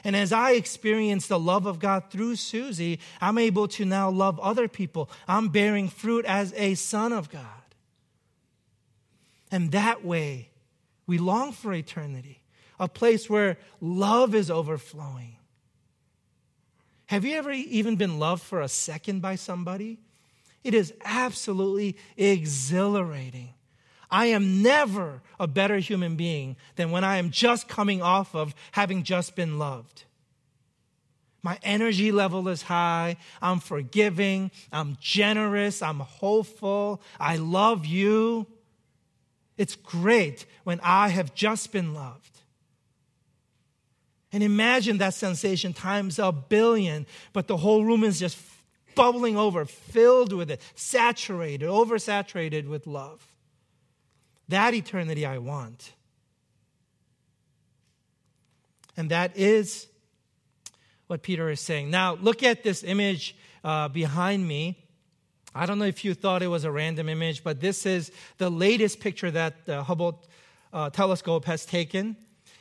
[0.04, 4.40] And as I experience the love of God through Susie, I'm able to now love
[4.40, 5.08] other people.
[5.28, 7.42] I'm bearing fruit as a son of God.
[9.50, 10.48] And that way,
[11.06, 12.42] we long for eternity,
[12.80, 15.36] a place where love is overflowing.
[17.06, 19.98] Have you ever even been loved for a second by somebody?
[20.64, 23.50] It is absolutely exhilarating.
[24.12, 28.54] I am never a better human being than when I am just coming off of
[28.72, 30.04] having just been loved.
[31.42, 33.16] My energy level is high.
[33.40, 34.50] I'm forgiving.
[34.70, 35.80] I'm generous.
[35.80, 37.00] I'm hopeful.
[37.18, 38.46] I love you.
[39.56, 42.40] It's great when I have just been loved.
[44.30, 48.38] And imagine that sensation times a billion, but the whole room is just
[48.94, 53.31] bubbling over, filled with it, saturated, oversaturated with love.
[54.52, 55.94] That eternity I want.
[58.98, 59.86] And that is
[61.06, 61.90] what Peter is saying.
[61.90, 63.34] Now, look at this image
[63.64, 64.76] uh, behind me.
[65.54, 68.50] I don't know if you thought it was a random image, but this is the
[68.50, 70.22] latest picture that the Hubble
[70.70, 72.14] uh, telescope has taken.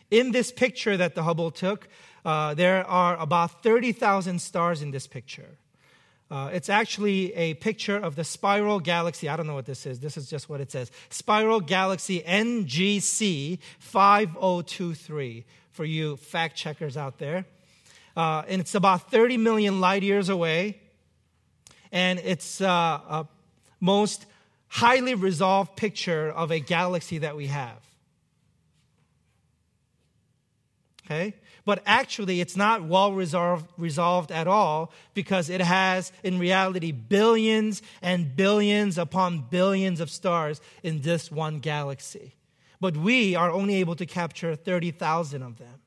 [0.10, 1.90] In this picture that the Hubble took,
[2.24, 5.58] uh, there are about 30,000 stars in this picture.
[6.32, 9.28] Uh, it's actually a picture of the spiral galaxy.
[9.28, 10.00] I don't know what this is.
[10.00, 10.90] This is just what it says.
[11.10, 17.44] Spiral galaxy NGC 5023 for you fact checkers out there.
[18.16, 20.80] Uh, and it's about 30 million light years away.
[21.92, 23.28] And it's uh, a
[23.82, 24.26] most
[24.70, 27.78] highly resolved picture of a galaxy that we have.
[31.06, 31.34] Okay?
[31.64, 37.82] But actually, it's not well resolved, resolved at all because it has, in reality, billions
[38.02, 42.36] and billions upon billions of stars in this one galaxy.
[42.80, 45.82] But we are only able to capture 30,000 of them.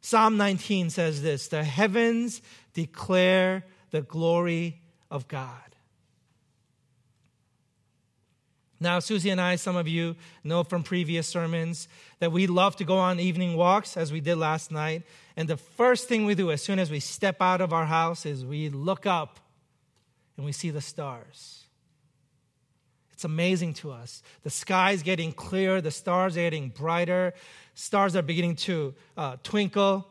[0.00, 2.42] Psalm 19 says this The heavens
[2.74, 4.80] declare the glory
[5.10, 5.73] of God.
[8.84, 12.84] Now, Susie and I, some of you know from previous sermons that we love to
[12.84, 15.04] go on evening walks as we did last night.
[15.38, 18.26] And the first thing we do as soon as we step out of our house
[18.26, 19.40] is we look up
[20.36, 21.64] and we see the stars.
[23.14, 24.22] It's amazing to us.
[24.42, 27.32] The sky is getting clearer, the stars are getting brighter,
[27.72, 30.06] stars are beginning to uh, twinkle.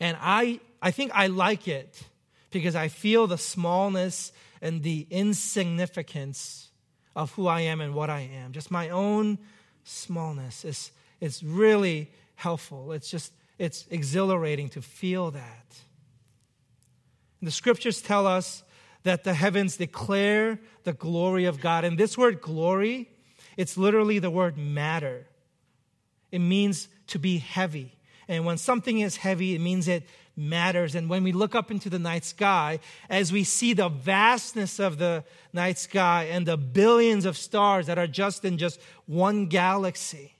[0.00, 2.02] And I, I think I like it
[2.50, 6.63] because I feel the smallness and the insignificance
[7.16, 8.52] of who I am and what I am.
[8.52, 9.38] Just my own
[9.84, 12.92] smallness is, is really helpful.
[12.92, 15.76] It's just, it's exhilarating to feel that.
[17.40, 18.62] The scriptures tell us
[19.02, 21.84] that the heavens declare the glory of God.
[21.84, 23.10] And this word glory,
[23.56, 25.26] it's literally the word matter.
[26.32, 27.92] It means to be heavy.
[28.26, 30.04] And when something is heavy, it means it
[30.36, 30.94] matters.
[30.94, 34.98] And when we look up into the night sky, as we see the vastness of
[34.98, 40.34] the night sky and the billions of stars that are just in just one galaxy,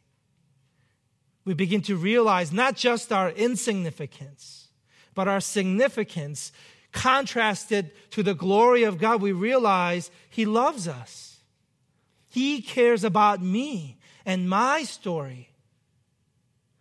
[1.45, 4.69] we begin to realize not just our insignificance,
[5.15, 6.53] but our significance
[6.93, 9.21] contrasted to the glory of God.
[9.21, 11.41] We realize He loves us,
[12.29, 15.51] He cares about me and my story.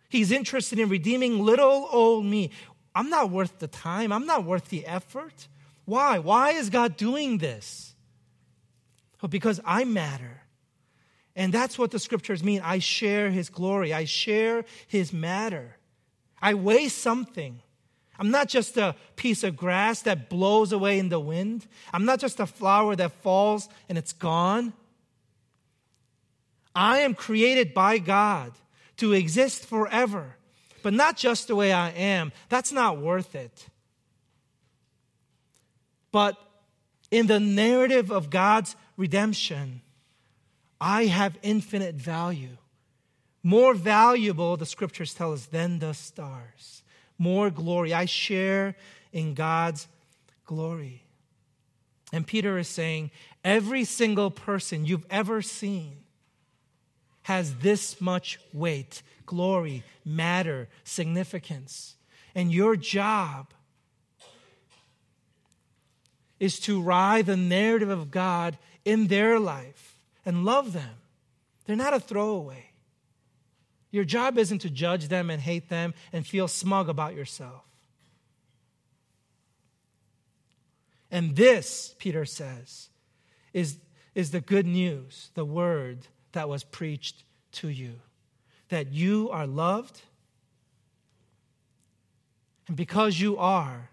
[0.08, 2.52] He's interested in redeeming little old me.
[2.94, 4.12] I'm not worth the time.
[4.12, 5.48] I'm not worth the effort.
[5.84, 6.18] Why?
[6.18, 7.94] Why is God doing this?
[9.20, 10.42] Well, because I matter.
[11.36, 12.60] And that's what the scriptures mean.
[12.62, 15.76] I share his glory, I share his matter.
[16.40, 17.60] I weigh something.
[18.18, 21.66] I'm not just a piece of grass that blows away in the wind.
[21.92, 24.72] I'm not just a flower that falls and it's gone.
[26.74, 28.52] I am created by God
[28.98, 30.36] to exist forever
[30.84, 32.30] but not just the way I am.
[32.50, 33.66] That's not worth it.
[36.12, 36.36] But
[37.10, 39.80] in the narrative of God's redemption,
[40.78, 42.58] I have infinite value.
[43.42, 46.82] More valuable, the scriptures tell us, than the stars.
[47.16, 47.94] More glory.
[47.94, 48.76] I share
[49.10, 49.88] in God's
[50.44, 51.02] glory.
[52.12, 53.10] And Peter is saying
[53.42, 56.04] every single person you've ever seen
[57.22, 61.96] has this much weight, glory, matter, significance.
[62.34, 63.48] And your job
[66.40, 70.96] is to ride the narrative of God in their life and love them.
[71.64, 72.70] They're not a throwaway.
[73.90, 77.62] Your job isn't to judge them and hate them and feel smug about yourself.
[81.10, 82.88] And this, Peter says,
[83.52, 83.78] is,
[84.16, 88.00] is the good news, the word that was preached to you
[88.68, 90.00] that you are loved.
[92.66, 93.90] And because you are,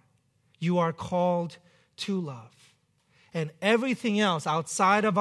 [0.60, 1.58] you are called
[1.98, 2.74] to love.
[3.34, 5.18] And everything else outside of,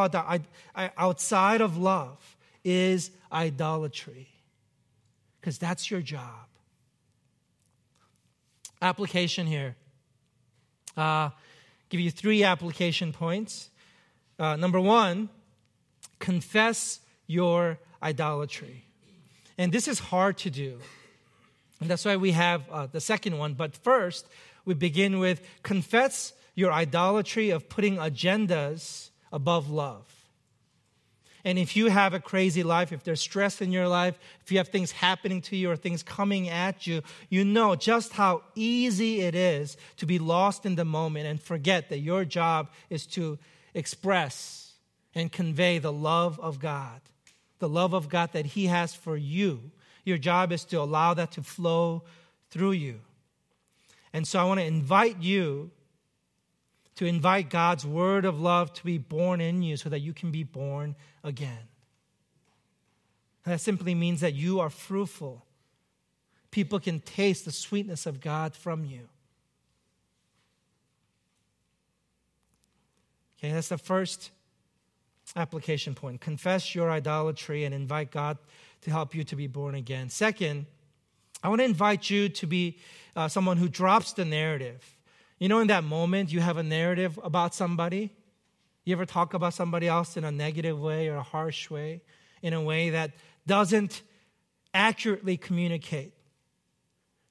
[0.76, 4.28] outside of love is idolatry.
[5.40, 6.46] Because that's your job.
[8.82, 9.76] Application here.
[10.96, 11.30] Uh,
[11.88, 13.70] give you three application points.
[14.38, 15.28] Uh, number one,
[16.18, 18.86] confess your idolatry.
[19.60, 20.78] And this is hard to do.
[21.82, 23.52] And that's why we have uh, the second one.
[23.52, 24.26] But first,
[24.64, 30.06] we begin with confess your idolatry of putting agendas above love.
[31.44, 34.56] And if you have a crazy life, if there's stress in your life, if you
[34.56, 39.20] have things happening to you or things coming at you, you know just how easy
[39.20, 43.38] it is to be lost in the moment and forget that your job is to
[43.74, 44.72] express
[45.14, 47.02] and convey the love of God
[47.60, 49.70] the love of God that He has for you.
[50.04, 52.02] Your job is to allow that to flow
[52.50, 53.00] through you.
[54.12, 55.70] And so I want to invite you
[56.96, 60.30] to invite God's word of love to be born in you so that you can
[60.30, 61.68] be born again.
[63.44, 65.44] That simply means that you are fruitful.
[66.50, 69.08] People can taste the sweetness of God from you.
[73.38, 74.30] Okay, that's the first
[75.36, 78.38] application point confess your idolatry and invite God
[78.82, 80.08] to help you to be born again.
[80.08, 80.66] Second,
[81.42, 82.78] I want to invite you to be
[83.16, 84.96] uh, someone who drops the narrative.
[85.38, 88.12] You know, in that moment, you have a narrative about somebody.
[88.84, 92.02] You ever talk about somebody else in a negative way or a harsh way,
[92.42, 93.12] in a way that
[93.46, 94.02] doesn't
[94.74, 96.12] accurately communicate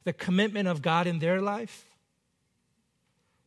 [0.04, 1.89] the commitment of God in their life.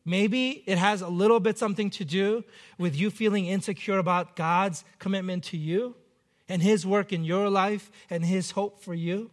[0.05, 2.43] Maybe it has a little bit something to do
[2.77, 5.95] with you feeling insecure about God's commitment to you
[6.49, 9.31] and His work in your life and His hope for you.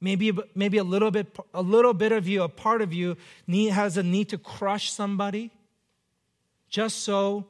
[0.00, 3.16] Maybe, maybe a little bit, a little bit of you, a part of you,
[3.46, 5.50] need, has a need to crush somebody,
[6.68, 7.46] just so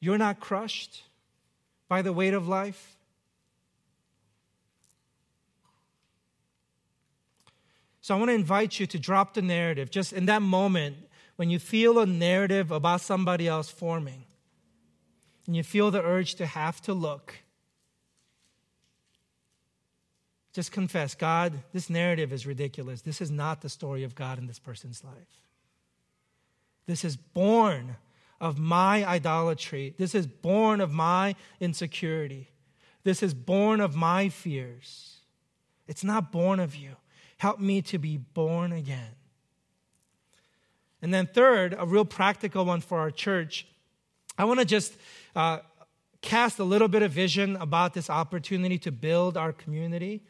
[0.00, 1.04] you're not crushed
[1.88, 2.95] by the weight of life.
[8.06, 10.96] So I want to invite you to drop the narrative just in that moment
[11.34, 14.22] when you feel a narrative about somebody else forming
[15.44, 17.34] and you feel the urge to have to look.
[20.52, 23.02] Just confess, God, this narrative is ridiculous.
[23.02, 25.42] This is not the story of God in this person's life.
[26.86, 27.96] This is born
[28.40, 29.96] of my idolatry.
[29.98, 32.50] This is born of my insecurity.
[33.02, 35.22] This is born of my fears.
[35.88, 36.94] It's not born of you.
[37.36, 39.14] Help me to be born again.
[41.02, 43.66] And then, third, a real practical one for our church.
[44.38, 44.96] I want to just
[45.34, 45.58] uh,
[46.22, 50.22] cast a little bit of vision about this opportunity to build our community.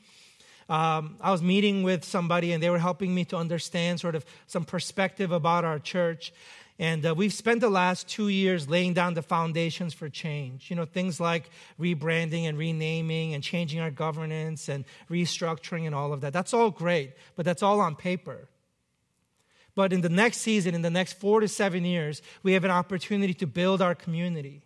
[0.69, 4.25] Um, I was meeting with somebody and they were helping me to understand sort of
[4.47, 6.33] some perspective about our church.
[6.79, 10.69] And uh, we've spent the last two years laying down the foundations for change.
[10.69, 11.49] You know, things like
[11.81, 16.33] rebranding and renaming and changing our governance and restructuring and all of that.
[16.33, 18.49] That's all great, but that's all on paper.
[19.75, 22.71] But in the next season, in the next four to seven years, we have an
[22.71, 24.63] opportunity to build our community.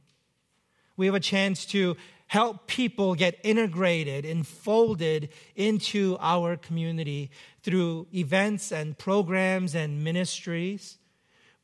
[0.97, 1.97] We have a chance to
[2.31, 7.29] help people get integrated and folded into our community
[7.65, 10.99] through events and programs and ministries.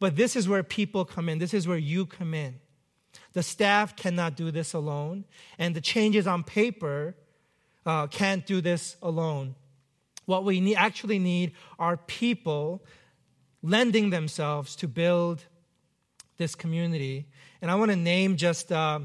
[0.01, 1.39] But this is where people come in.
[1.39, 2.59] This is where you come in.
[3.33, 5.25] The staff cannot do this alone,
[5.57, 7.15] and the changes on paper
[7.87, 9.55] uh, can't do this alone.
[10.25, 12.85] What we need, actually need are people
[13.63, 15.45] lending themselves to build
[16.39, 17.29] this community.
[17.63, 18.99] And I want to name just uh,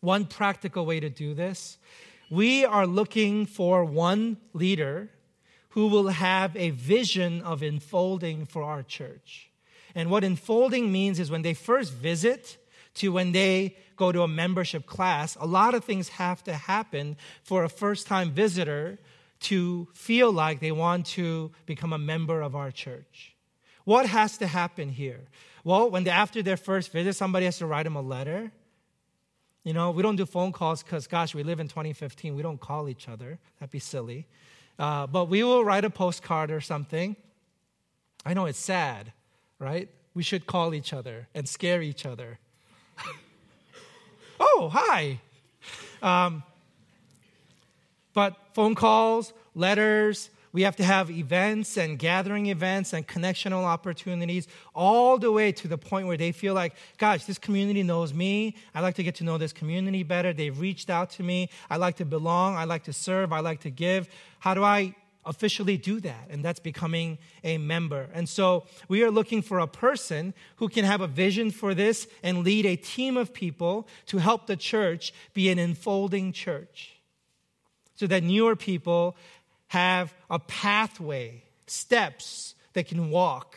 [0.00, 1.78] one practical way to do this.
[2.30, 5.10] We are looking for one leader
[5.70, 9.50] who will have a vision of enfolding for our church.
[9.94, 12.56] And what enfolding means is when they first visit
[12.94, 17.16] to when they go to a membership class, a lot of things have to happen
[17.42, 18.98] for a first time visitor
[19.40, 23.34] to feel like they want to become a member of our church.
[23.84, 25.20] What has to happen here?
[25.64, 28.52] Well, when they, after their first visit, somebody has to write them a letter.
[29.62, 32.34] You know, we don't do phone calls because, gosh, we live in 2015.
[32.34, 33.38] We don't call each other.
[33.58, 34.26] That'd be silly.
[34.78, 37.14] Uh, but we will write a postcard or something.
[38.24, 39.12] I know it's sad,
[39.58, 39.88] right?
[40.14, 42.38] We should call each other and scare each other.
[44.40, 45.20] oh, hi.
[46.02, 46.42] Um,
[48.14, 54.48] but phone calls, letters, we have to have events and gathering events and connectional opportunities
[54.74, 58.56] all the way to the point where they feel like, gosh, this community knows me.
[58.74, 60.32] I like to get to know this community better.
[60.32, 61.50] They've reached out to me.
[61.68, 62.56] I like to belong.
[62.56, 63.32] I like to serve.
[63.32, 64.08] I like to give.
[64.40, 64.94] How do I
[65.26, 68.08] officially do that, and that's becoming a member.
[68.14, 72.06] And so we are looking for a person who can have a vision for this
[72.22, 76.96] and lead a team of people to help the church be an enfolding church.
[77.96, 79.14] So that newer people
[79.70, 83.54] have a pathway, steps they can walk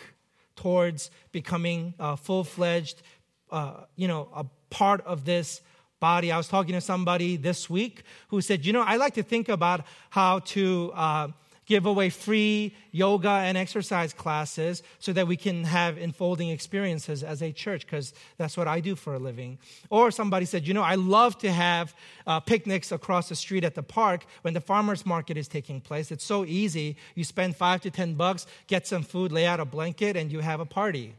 [0.55, 3.01] towards becoming a full fledged,
[3.49, 5.61] uh, you know, a part of this
[5.99, 6.31] body.
[6.31, 9.49] I was talking to somebody this week who said, you know, I like to think
[9.49, 11.27] about how to uh,
[11.65, 17.41] give away free yoga and exercise classes so that we can have enfolding experiences as
[17.41, 19.59] a church, because that's what I do for a living.
[19.89, 21.95] Or somebody said, you know, I love to have
[22.27, 26.11] uh, picnics across the street at the park when the farmer's market is taking place.
[26.11, 26.97] It's so easy.
[27.15, 30.39] You spend five to 10 bucks, get some food, lay out a blanket, and you
[30.39, 31.15] have a party.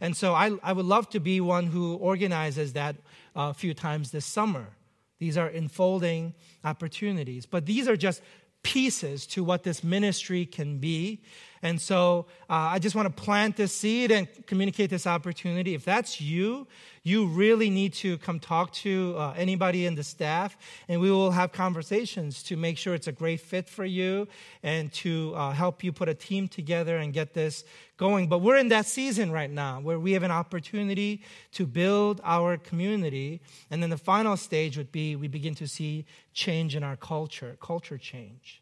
[0.00, 2.96] And so I, I would love to be one who organizes that
[3.36, 4.66] uh, a few times this summer.
[5.18, 6.34] These are enfolding
[6.64, 7.46] opportunities.
[7.46, 8.20] But these are just
[8.64, 11.20] pieces to what this ministry can be.
[11.64, 15.74] And so uh, I just want to plant this seed and communicate this opportunity.
[15.74, 16.66] If that's you,
[17.02, 20.58] you really need to come talk to uh, anybody in the staff,
[20.88, 24.28] and we will have conversations to make sure it's a great fit for you
[24.62, 27.64] and to uh, help you put a team together and get this
[27.96, 28.28] going.
[28.28, 32.58] But we're in that season right now where we have an opportunity to build our
[32.58, 33.40] community.
[33.70, 36.04] And then the final stage would be we begin to see
[36.34, 38.60] change in our culture, culture change.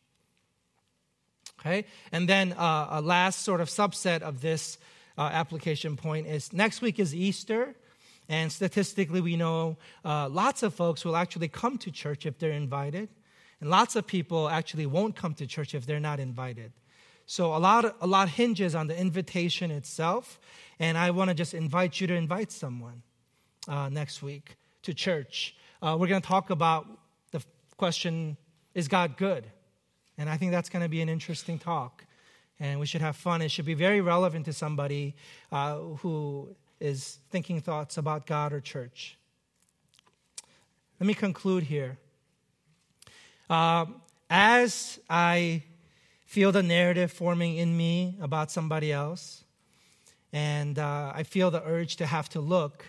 [1.64, 1.84] Okay?
[2.10, 4.78] And then uh, a last sort of subset of this
[5.16, 7.74] uh, application point is next week is Easter.
[8.28, 12.50] And statistically, we know uh, lots of folks will actually come to church if they're
[12.50, 13.08] invited.
[13.60, 16.72] And lots of people actually won't come to church if they're not invited.
[17.26, 20.40] So a lot, a lot hinges on the invitation itself.
[20.80, 23.02] And I want to just invite you to invite someone
[23.68, 25.54] uh, next week to church.
[25.80, 26.86] Uh, we're going to talk about
[27.30, 27.42] the
[27.76, 28.36] question
[28.74, 29.44] Is God good?
[30.18, 32.04] And I think that's going to be an interesting talk.
[32.60, 33.42] And we should have fun.
[33.42, 35.14] It should be very relevant to somebody
[35.50, 39.16] uh, who is thinking thoughts about God or church.
[41.00, 41.98] Let me conclude here.
[43.50, 43.86] Uh,
[44.30, 45.62] as I
[46.24, 49.44] feel the narrative forming in me about somebody else,
[50.32, 52.86] and uh, I feel the urge to have to look,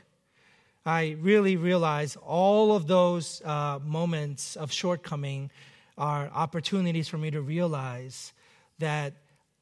[0.86, 5.50] I really realize all of those uh, moments of shortcoming
[5.98, 8.34] are opportunities for me to realize
[8.80, 9.14] that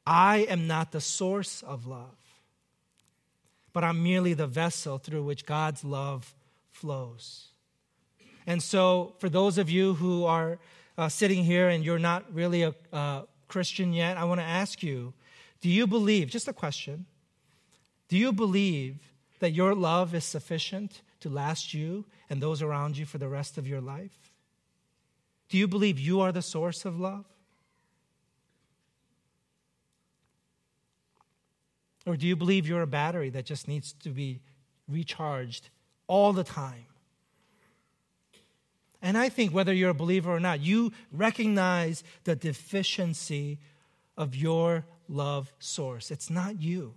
[0.06, 2.16] I am not the source of love,
[3.72, 6.34] but I'm merely the vessel through which God's love
[6.70, 7.48] flows.
[8.46, 10.58] And so, for those of you who are
[10.98, 15.12] uh, sitting here and you're not really a Christian yet, I want to ask you
[15.60, 17.06] do you believe, just a question,
[18.08, 18.98] do you believe
[19.38, 23.58] that your love is sufficient to last you and those around you for the rest
[23.58, 24.21] of your life?
[25.52, 27.26] Do you believe you are the source of love?
[32.06, 34.40] Or do you believe you're a battery that just needs to be
[34.88, 35.68] recharged
[36.06, 36.86] all the time?
[39.02, 43.58] And I think whether you're a believer or not, you recognize the deficiency
[44.16, 46.10] of your love source.
[46.10, 46.94] It's not you.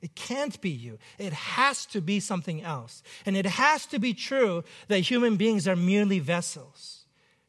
[0.00, 1.00] It can't be you.
[1.18, 3.02] It has to be something else.
[3.26, 6.97] And it has to be true that human beings are merely vessels.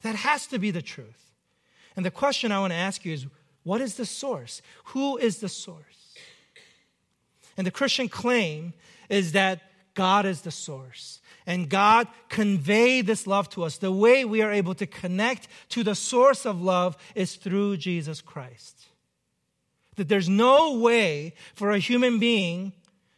[0.01, 1.31] That has to be the truth.
[1.95, 3.25] And the question I want to ask you is
[3.63, 4.61] what is the source?
[4.85, 6.15] Who is the source?
[7.57, 8.73] And the Christian claim
[9.09, 9.61] is that
[9.93, 11.19] God is the source.
[11.45, 13.77] And God conveyed this love to us.
[13.77, 18.21] The way we are able to connect to the source of love is through Jesus
[18.21, 18.87] Christ.
[19.97, 22.71] That there's no way for a human being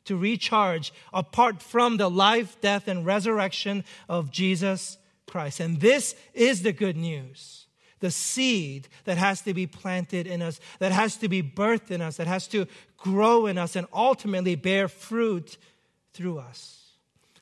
[0.06, 4.98] to recharge apart from the life, death, and resurrection of Jesus
[5.32, 5.60] Christ.
[5.60, 7.66] And this is the good news.
[8.00, 12.02] The seed that has to be planted in us, that has to be birthed in
[12.02, 12.68] us, that has to
[12.98, 15.58] grow in us, and ultimately bear fruit
[16.14, 16.78] through us.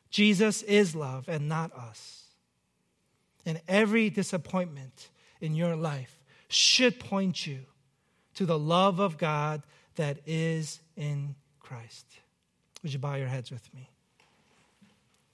[0.09, 2.25] Jesus is love and not us.
[3.45, 5.09] And every disappointment
[5.39, 6.15] in your life
[6.49, 7.59] should point you
[8.35, 9.63] to the love of God
[9.95, 12.05] that is in Christ.
[12.83, 13.89] Would you bow your heads with me?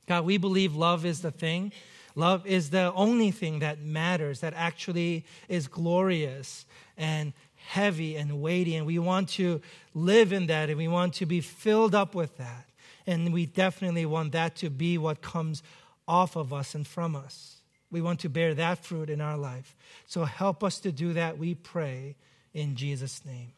[0.08, 1.72] God, we believe love is the thing.
[2.16, 6.66] Love is the only thing that matters, that actually is glorious
[6.97, 8.76] and heavy and weighty.
[8.76, 9.61] And we want to
[9.93, 12.70] live in that and we want to be filled up with that.
[13.05, 15.61] And we definitely want that to be what comes
[16.07, 17.57] off of us and from us.
[17.91, 19.76] We want to bear that fruit in our life.
[20.07, 22.16] So help us to do that, we pray
[22.53, 23.51] in Jesus' name.